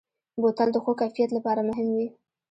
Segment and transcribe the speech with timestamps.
[0.41, 2.07] بوتل د ښو کیفیت لپاره مهم وي.